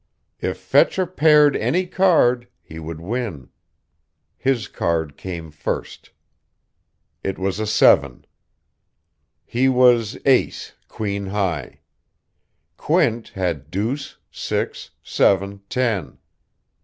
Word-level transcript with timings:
If 0.39 0.57
Fetcher 0.57 1.05
paired 1.05 1.55
any 1.55 1.85
card, 1.85 2.47
he 2.63 2.79
would 2.79 2.99
win. 2.99 3.49
His 4.35 4.67
card 4.67 5.15
came 5.15 5.51
first. 5.51 6.09
It 7.23 7.37
was 7.37 7.59
a 7.59 7.67
seven. 7.67 8.25
He 9.45 9.69
was 9.69 10.17
ace, 10.25 10.71
queen 10.87 11.27
high. 11.27 11.81
Quint 12.77 13.27
had 13.35 13.69
deuce, 13.69 14.17
six, 14.31 14.89
seven, 15.03 15.61
ten. 15.69 16.17